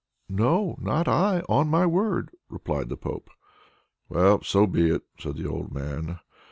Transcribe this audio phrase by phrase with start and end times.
[0.29, 3.29] "No, not I, on my word!" replied the Pope.
[4.09, 6.17] "Well, so be it," said the old man.